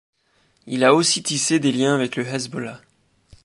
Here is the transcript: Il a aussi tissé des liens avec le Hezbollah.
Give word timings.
Il 0.65 0.83
a 0.83 0.95
aussi 0.95 1.21
tissé 1.21 1.59
des 1.59 1.71
liens 1.71 1.93
avec 1.93 2.15
le 2.15 2.25
Hezbollah. 2.25 2.81